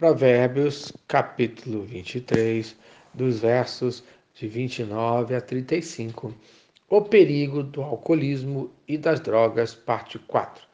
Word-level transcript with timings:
Provérbios, 0.00 0.90
capítulo 1.06 1.82
23, 1.82 2.74
dos 3.12 3.40
versos 3.40 4.02
de 4.34 4.48
29 4.48 5.34
a 5.34 5.42
35. 5.42 6.34
O 6.88 7.02
perigo 7.02 7.62
do 7.62 7.82
alcoolismo 7.82 8.70
e 8.88 8.96
das 8.96 9.20
drogas, 9.20 9.74
parte 9.74 10.18
4. 10.18 10.64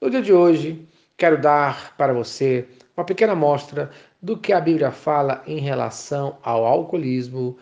No 0.00 0.08
dia 0.08 0.22
de 0.22 0.32
hoje, 0.32 0.86
quero 1.16 1.40
dar 1.40 1.96
para 1.96 2.12
você 2.12 2.68
uma 2.96 3.04
pequena 3.04 3.32
amostra 3.32 3.90
do 4.22 4.38
que 4.38 4.52
a 4.52 4.60
Bíblia 4.60 4.92
fala 4.92 5.42
em 5.44 5.58
relação 5.58 6.38
ao 6.44 6.64
alcoolismo, 6.64 7.58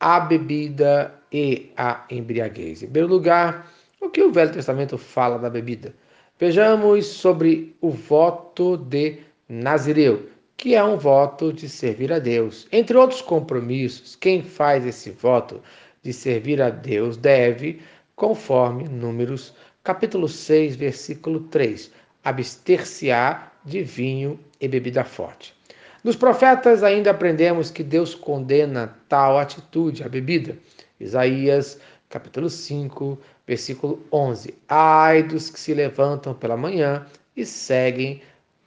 à 0.00 0.18
bebida 0.18 1.12
e 1.30 1.70
à 1.76 2.06
embriaguez. 2.08 2.82
Em 2.82 2.86
primeiro 2.86 3.08
lugar, 3.08 3.70
o 4.00 4.08
que 4.08 4.22
o 4.22 4.32
Velho 4.32 4.54
Testamento 4.54 4.96
fala 4.96 5.38
da 5.38 5.50
bebida? 5.50 5.94
Vejamos 6.40 7.04
sobre 7.04 7.76
o 7.82 7.90
voto 7.90 8.78
de 8.78 9.18
Nazireu 9.46 10.37
que 10.58 10.74
é 10.74 10.82
um 10.82 10.98
voto 10.98 11.52
de 11.52 11.68
servir 11.68 12.12
a 12.12 12.18
Deus. 12.18 12.66
Entre 12.72 12.96
outros 12.96 13.22
compromissos, 13.22 14.16
quem 14.16 14.42
faz 14.42 14.84
esse 14.84 15.12
voto 15.12 15.62
de 16.02 16.12
servir 16.12 16.60
a 16.60 16.68
Deus 16.68 17.16
deve, 17.16 17.80
conforme 18.16 18.88
Números, 18.88 19.54
capítulo 19.84 20.28
6, 20.28 20.74
versículo 20.74 21.42
3, 21.44 21.92
abster-se-á 22.24 23.52
de 23.64 23.84
vinho 23.84 24.38
e 24.60 24.66
bebida 24.66 25.04
forte. 25.04 25.54
Nos 26.02 26.16
profetas 26.16 26.82
ainda 26.82 27.12
aprendemos 27.12 27.70
que 27.70 27.84
Deus 27.84 28.12
condena 28.16 28.96
tal 29.08 29.38
atitude, 29.38 30.02
a 30.02 30.08
bebida. 30.08 30.58
Isaías, 30.98 31.78
capítulo 32.08 32.50
5, 32.50 33.16
versículo 33.46 34.04
11. 34.10 34.52
Ai 34.68 35.22
dos 35.22 35.50
que 35.50 35.60
se 35.60 35.72
levantam 35.72 36.34
pela 36.34 36.56
manhã 36.56 37.06
e 37.36 37.46
seguem 37.46 38.20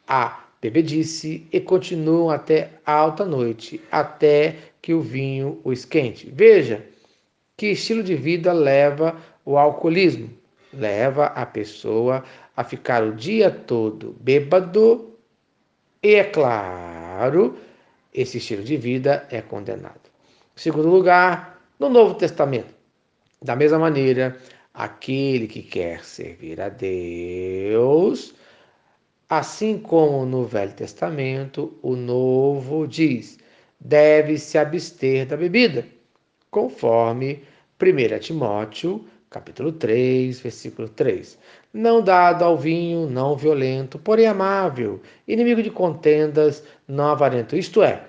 a 0.08 0.46
bebedice 0.62 1.48
e 1.52 1.60
continuam 1.60 2.30
até 2.30 2.70
alta 2.86 3.26
noite, 3.26 3.82
até 3.92 4.56
que 4.82 4.94
o 4.94 5.02
vinho 5.02 5.60
o 5.64 5.74
esquente. 5.74 6.32
Veja 6.32 6.86
que 7.58 7.68
estilo 7.68 8.04
de 8.04 8.16
vida 8.16 8.54
leva 8.54 9.18
o 9.44 9.58
alcoolismo. 9.58 10.30
Leva 10.72 11.26
a 11.26 11.46
pessoa 11.46 12.24
a 12.56 12.64
ficar 12.64 13.04
o 13.04 13.14
dia 13.14 13.50
todo 13.50 14.16
bêbado 14.22 15.18
e, 16.02 16.16
é 16.16 16.24
claro, 16.24 17.58
esse 18.14 18.38
estilo 18.38 18.64
de 18.64 18.78
vida 18.78 19.28
é 19.30 19.42
condenado. 19.42 20.10
Segundo 20.56 20.90
lugar, 20.90 21.62
no 21.80 21.90
Novo 21.90 22.16
Testamento, 22.16 22.74
da 23.42 23.56
mesma 23.56 23.80
maneira, 23.80 24.38
aquele 24.74 25.48
que 25.48 25.62
quer 25.62 26.04
servir 26.06 26.62
a 26.62 26.70
Deus 26.70 28.34
Assim 29.32 29.78
como 29.78 30.26
no 30.26 30.44
Velho 30.44 30.74
Testamento, 30.74 31.80
o 31.82 31.96
Novo 31.96 32.86
diz: 32.86 33.40
deve 33.80 34.38
se 34.38 34.58
abster 34.58 35.26
da 35.26 35.38
bebida, 35.38 35.86
conforme 36.50 37.42
1 37.82 38.20
Timóteo, 38.20 39.06
capítulo 39.30 39.72
3, 39.72 40.38
versículo 40.38 40.90
3. 40.90 41.40
Não 41.74 42.02
dado 42.04 42.44
ao 42.44 42.58
vinho, 42.58 43.10
não 43.10 43.38
violento, 43.38 43.98
porém 43.98 44.26
amável, 44.28 45.02
inimigo 45.26 45.64
de 45.64 45.72
contendas, 45.72 46.62
não 46.86 47.06
avarento. 47.06 47.56
Isto 47.56 47.82
é, 47.82 48.04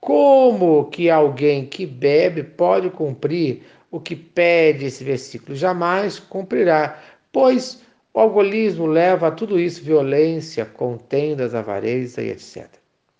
como 0.00 0.84
que 0.90 1.10
alguém 1.10 1.66
que 1.66 1.84
bebe 1.84 2.44
pode 2.44 2.88
cumprir 2.88 3.64
o 3.90 3.98
que 3.98 4.14
pede 4.14 4.84
esse 4.84 5.02
versículo? 5.02 5.56
Jamais 5.56 6.20
cumprirá, 6.20 7.02
pois 7.32 7.82
alcoolismo 8.20 8.86
leva 8.86 9.28
a 9.28 9.30
tudo 9.30 9.58
isso: 9.58 9.82
violência, 9.82 10.64
contendas, 10.64 11.54
avareza 11.54 12.22
e 12.22 12.30
etc. 12.30 12.68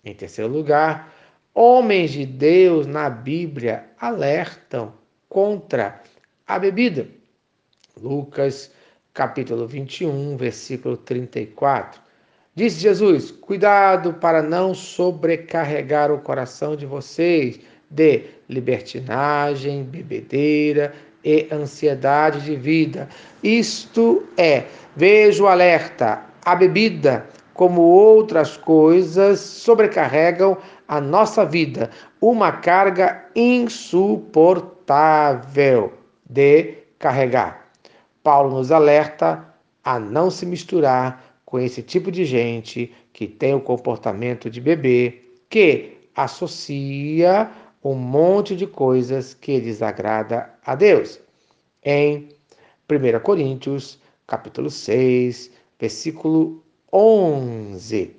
Em 0.03 0.13
terceiro 0.13 0.51
lugar, 0.51 1.13
homens 1.53 2.11
de 2.11 2.25
Deus 2.25 2.85
na 2.87 3.09
Bíblia 3.09 3.85
alertam 3.99 4.93
contra 5.29 6.01
a 6.47 6.59
bebida. 6.59 7.07
Lucas, 7.99 8.71
capítulo 9.13 9.67
21, 9.67 10.37
versículo 10.37 10.97
34. 10.97 12.01
Disse 12.55 12.79
Jesus: 12.79 13.31
Cuidado 13.31 14.13
para 14.13 14.41
não 14.41 14.73
sobrecarregar 14.73 16.11
o 16.11 16.19
coração 16.19 16.75
de 16.75 16.85
vocês 16.85 17.59
de 17.89 18.25
libertinagem, 18.47 19.83
bebedeira 19.83 20.93
e 21.23 21.47
ansiedade 21.51 22.41
de 22.41 22.55
vida. 22.55 23.07
Isto 23.43 24.23
é, 24.37 24.65
vejo 24.95 25.47
alerta, 25.47 26.21
a 26.43 26.55
bebida, 26.55 27.27
como 27.53 27.81
outras 27.81 28.57
coisas, 28.57 29.39
sobrecarregam 29.39 30.57
a 30.87 30.99
nossa 30.99 31.45
vida, 31.45 31.91
uma 32.19 32.51
carga 32.51 33.23
insuportável 33.35 35.93
de 36.29 36.73
carregar. 36.97 37.67
Paulo 38.23 38.57
nos 38.57 38.71
alerta 38.71 39.45
a 39.83 39.99
não 39.99 40.29
se 40.29 40.45
misturar 40.45 41.23
com 41.45 41.59
esse 41.59 41.81
tipo 41.81 42.11
de 42.11 42.25
gente 42.25 42.93
que 43.11 43.27
tem 43.27 43.53
o 43.53 43.59
comportamento 43.59 44.49
de 44.49 44.61
bebê, 44.61 45.21
que 45.49 45.97
associa 46.15 47.51
um 47.83 47.95
monte 47.95 48.55
de 48.55 48.67
coisas 48.67 49.33
que 49.33 49.59
desagrada 49.59 50.53
a 50.63 50.75
Deus. 50.75 51.19
Em 51.83 52.29
1 52.89 53.19
Coríntios, 53.21 53.99
capítulo 54.27 54.69
6, 54.69 55.51
versículo 55.79 56.63
11. 56.93 58.15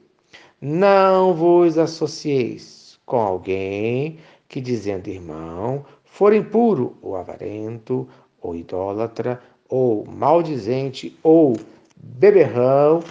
Não 0.60 1.34
vos 1.34 1.78
associeis 1.78 2.98
com 3.06 3.16
alguém 3.16 4.18
que, 4.48 4.60
dizendo 4.60 5.08
irmão, 5.08 5.84
for 6.04 6.32
impuro, 6.32 6.96
ou 7.00 7.16
avarento, 7.16 8.08
ou 8.40 8.56
idólatra, 8.56 9.40
ou 9.68 10.04
maldizente, 10.06 11.16
ou 11.22 11.56
beberrão, 11.96 13.02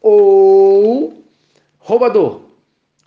ou 0.00 1.14
roubador 1.78 2.47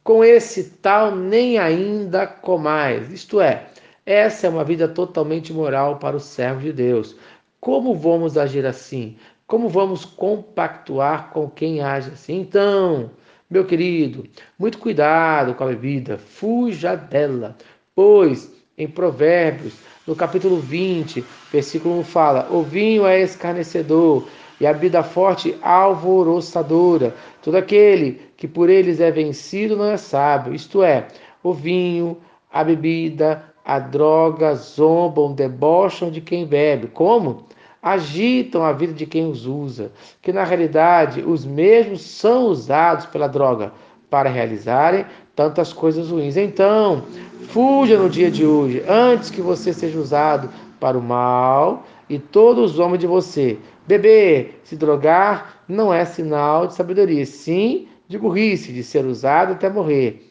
com 0.04 0.24
esse 0.24 0.72
tal 0.82 1.16
nem 1.16 1.58
ainda 1.58 2.26
comais. 2.28 3.12
Isto 3.12 3.40
é, 3.42 3.68
essa 4.06 4.48
é 4.48 4.50
uma 4.50 4.64
vida 4.64 4.88
totalmente 4.88 5.54
moral 5.54 5.98
para 5.98 6.16
o 6.16 6.20
servo 6.20 6.62
de 6.62 6.74
Deus. 6.74 7.16
Como 7.60 7.96
vamos 7.96 8.38
agir 8.38 8.66
assim? 8.66 9.18
Como 9.46 9.70
vamos 9.70 10.06
compactuar 10.06 11.30
com 11.32 11.50
quem 11.50 11.82
age 11.82 12.12
assim? 12.12 12.40
Então, 12.40 13.12
meu 13.50 13.66
querido, 13.66 14.26
muito 14.58 14.78
cuidado 14.80 15.54
com 15.56 15.64
a 15.64 15.68
bebida, 15.68 16.18
fuja 16.18 16.96
dela, 16.96 17.56
pois 17.94 18.61
em 18.82 18.88
Provérbios, 18.88 19.76
no 20.08 20.16
capítulo 20.16 20.58
20, 20.58 21.24
versículo 21.52 22.00
1 22.00 22.04
fala: 22.04 22.48
O 22.50 22.64
vinho 22.64 23.06
é 23.06 23.22
escarnecedor 23.22 24.28
e 24.60 24.66
a 24.66 24.74
bebida 24.74 25.04
forte 25.04 25.56
alvoroçadora. 25.62 27.14
Todo 27.44 27.56
aquele 27.56 28.20
que 28.36 28.48
por 28.48 28.70
eles 28.70 29.00
é 29.00 29.12
vencido 29.12 29.78
não 29.78 29.86
é 29.86 29.98
sábio, 29.98 30.56
isto 30.56 30.82
é, 30.82 31.08
o 31.44 31.54
vinho, 31.54 32.18
a 32.52 32.64
bebida, 32.64 33.44
a 33.64 33.78
droga 33.78 34.56
zombam, 34.56 35.34
debocham 35.34 36.10
de 36.10 36.20
quem 36.20 36.46
bebe. 36.46 36.88
Como? 36.88 37.46
Agitam 37.84 38.64
a 38.64 38.72
vida 38.72 38.94
de 38.94 39.06
quem 39.06 39.30
os 39.30 39.46
usa, 39.46 39.92
que 40.22 40.34
na 40.34 40.44
realidade 40.44 41.22
os 41.22 41.46
mesmos 41.46 42.02
são 42.02 42.46
usados 42.46 43.06
pela 43.06 43.28
droga 43.28 43.74
para 44.10 44.30
realizarem 44.30 45.06
tantas 45.42 45.74
coisas 45.74 46.10
ruins. 46.10 46.38
Então, 46.38 47.04
fuja 47.50 47.98
no 47.98 48.10
dia 48.10 48.30
de 48.30 48.46
hoje, 48.46 48.84
antes 48.88 49.32
que 49.32 49.42
você 49.42 49.74
seja 49.74 50.00
usado 50.00 50.50
para 50.80 50.98
o 50.98 51.02
mal 51.02 51.86
e 52.08 52.20
todos 52.20 52.74
os 52.74 52.80
homens 52.80 53.00
de 53.00 53.08
você. 53.08 53.58
Beber, 53.88 54.62
se 54.64 54.76
drogar, 54.76 55.64
não 55.68 55.92
é 55.92 56.06
sinal 56.06 56.68
de 56.68 56.76
sabedoria, 56.76 57.26
sim 57.26 57.88
de 58.08 58.20
burrice, 58.20 58.72
de 58.72 58.84
ser 58.84 59.06
usado 59.06 59.54
até 59.54 59.70
morrer. 59.70 60.30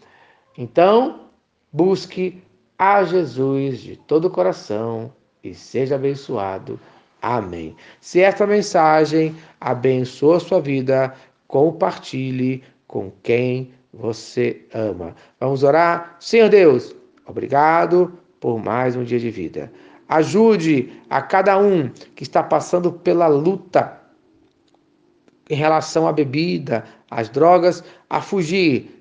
Então, 0.57 1.23
busque 1.73 2.41
a 2.79 3.03
Jesus 3.03 3.81
de 3.81 3.97
todo 3.97 4.27
o 4.27 4.31
coração 4.31 5.13
e 5.43 5.55
seja 5.55 5.97
abençoado. 5.97 6.79
Amém. 7.21 7.75
Se 8.01 8.21
esta 8.21 8.47
mensagem 8.47 9.35
abençoa 9.61 10.37
a 10.37 10.41
sua 10.41 10.61
vida, 10.61 11.15
compartilhe 11.49 12.63
com 12.87 13.11
quem 13.23 13.73
você 13.93 14.67
ama. 14.73 15.15
Vamos 15.39 15.63
orar? 15.63 16.17
Senhor 16.21 16.49
Deus, 16.49 16.95
obrigado 17.27 18.13
por 18.39 18.59
mais 18.63 18.97
um 18.97 19.05
dia 19.05 19.19
de 19.19 19.31
vida. 19.31 19.73
Ajude 20.09 20.93
a 21.09 21.23
cada 21.23 21.59
um 21.59 21.89
que 22.15 22.23
está 22.23 22.43
passando 22.43 22.93
pela 22.93 23.27
luta 23.27 24.01
em 25.49 25.55
relação 25.55 26.07
à 26.07 26.13
bebida, 26.13 26.85
às 27.11 27.29
drogas, 27.29 27.83
a 28.09 28.21
fugir 28.21 29.00